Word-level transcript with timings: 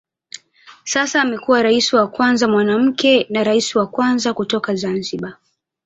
Sasa 0.83 1.21
amekuwa 1.21 1.63
rais 1.63 1.93
wa 1.93 2.07
kwanza 2.07 2.47
mwanamke 2.47 3.27
na 3.29 3.43
rais 3.43 3.75
wa 3.75 3.87
kwanza 3.87 4.33
kutoka 4.33 4.75
Zanzibar. 4.75 5.37